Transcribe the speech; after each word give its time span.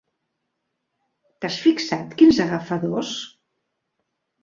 T'has 1.45 1.59
fixat 1.67 2.17
quins 2.25 2.43
agafadors? 2.49 3.17